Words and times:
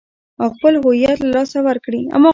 او 0.41 0.47
خپل 0.55 0.73
هويت 0.83 1.17
له 1.23 1.29
لاسه 1.35 1.57
ور 1.65 1.77
کړي. 1.85 2.01